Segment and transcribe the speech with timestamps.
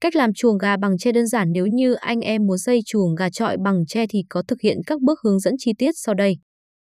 [0.00, 3.14] Cách làm chuồng gà bằng tre đơn giản nếu như anh em muốn xây chuồng
[3.14, 6.14] gà trọi bằng tre thì có thực hiện các bước hướng dẫn chi tiết sau
[6.14, 6.36] đây.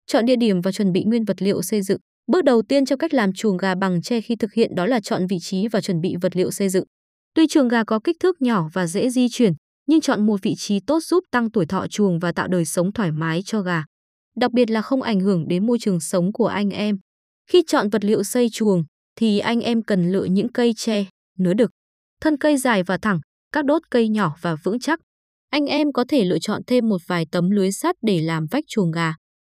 [0.07, 1.97] Chọn địa điểm và chuẩn bị nguyên vật liệu xây dựng.
[2.27, 4.99] Bước đầu tiên cho cách làm chuồng gà bằng tre khi thực hiện đó là
[4.99, 6.85] chọn vị trí và chuẩn bị vật liệu xây dựng.
[7.35, 9.53] Tuy chuồng gà có kích thước nhỏ và dễ di chuyển,
[9.87, 12.93] nhưng chọn một vị trí tốt giúp tăng tuổi thọ chuồng và tạo đời sống
[12.93, 13.83] thoải mái cho gà.
[14.37, 16.97] Đặc biệt là không ảnh hưởng đến môi trường sống của anh em.
[17.49, 18.83] Khi chọn vật liệu xây chuồng
[19.15, 21.05] thì anh em cần lựa những cây tre,
[21.37, 21.71] nứa đực,
[22.25, 23.19] thân cây dài và thẳng,
[23.51, 24.99] các đốt cây nhỏ và vững chắc.
[25.49, 28.63] Anh em có thể lựa chọn thêm một vài tấm lưới sắt để làm vách
[28.67, 29.13] chuồng gà.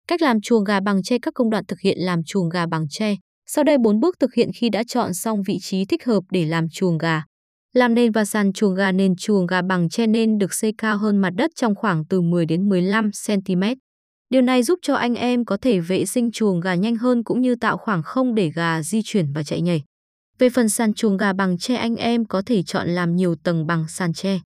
[0.08, 2.86] Cách làm chuồng gà bằng tre các công đoạn thực hiện làm chuồng gà bằng
[2.90, 3.14] tre.
[3.46, 6.44] Sau đây 4 bước thực hiện khi đã chọn xong vị trí thích hợp để
[6.46, 7.22] làm chuồng gà.
[7.72, 10.98] Làm nền và sàn chuồng gà nền chuồng gà bằng tre nên được xây cao
[10.98, 13.62] hơn mặt đất trong khoảng từ 10 đến 15 cm.
[14.30, 17.40] Điều này giúp cho anh em có thể vệ sinh chuồng gà nhanh hơn cũng
[17.40, 19.82] như tạo khoảng không để gà di chuyển và chạy nhảy.
[20.38, 23.66] Về phần sàn chuồng gà bằng tre anh em có thể chọn làm nhiều tầng
[23.66, 24.40] bằng sàn tre.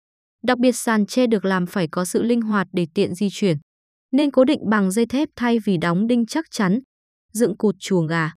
[0.43, 3.57] Đặc biệt sàn tre được làm phải có sự linh hoạt để tiện di chuyển.
[4.13, 6.79] Nên cố định bằng dây thép thay vì đóng đinh chắc chắn.
[7.33, 8.31] Dựng cột chuồng gà.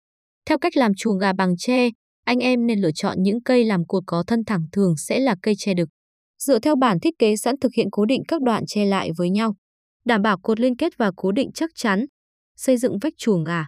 [0.47, 1.91] Theo cách làm chuồng gà bằng tre,
[2.25, 5.37] anh em nên lựa chọn những cây làm cột có thân thẳng thường sẽ là
[5.43, 5.89] cây tre đực.
[6.39, 9.31] Dựa theo bản thiết kế sẵn thực hiện cố định các đoạn tre lại với
[9.31, 9.55] nhau,
[10.05, 12.07] đảm bảo cột liên kết và cố định chắc chắn.
[12.57, 13.67] Xây dựng vách chuồng gà.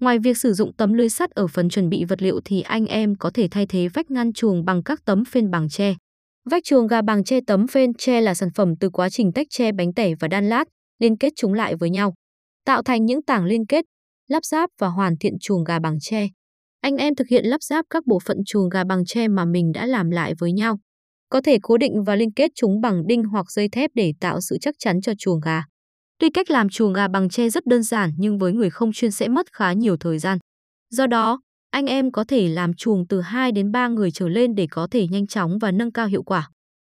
[0.00, 2.86] Ngoài việc sử dụng tấm lưới sắt ở phần chuẩn bị vật liệu thì anh
[2.86, 5.94] em có thể thay thế vách ngăn chuồng bằng các tấm phên bằng tre.
[6.50, 9.46] Vách chuồng gà bằng tre tấm phên tre là sản phẩm từ quá trình tách
[9.50, 10.64] tre bánh tẻ và đan lát,
[10.98, 12.14] liên kết chúng lại với nhau,
[12.64, 13.84] tạo thành những tảng liên kết,
[14.28, 16.28] lắp ráp và hoàn thiện chuồng gà bằng tre.
[16.80, 19.72] Anh em thực hiện lắp ráp các bộ phận chuồng gà bằng tre mà mình
[19.72, 20.78] đã làm lại với nhau.
[21.28, 24.40] Có thể cố định và liên kết chúng bằng đinh hoặc dây thép để tạo
[24.40, 25.62] sự chắc chắn cho chuồng gà.
[26.18, 29.10] Tuy cách làm chuồng gà bằng tre rất đơn giản nhưng với người không chuyên
[29.10, 30.38] sẽ mất khá nhiều thời gian.
[30.90, 34.54] Do đó, anh em có thể làm chuồng từ 2 đến 3 người trở lên
[34.54, 36.50] để có thể nhanh chóng và nâng cao hiệu quả.